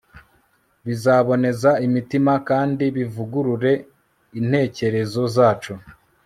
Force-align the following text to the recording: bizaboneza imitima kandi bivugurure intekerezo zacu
bizaboneza 0.85 1.71
imitima 1.87 2.33
kandi 2.49 2.85
bivugurure 2.95 3.71
intekerezo 4.39 5.21
zacu 5.35 5.73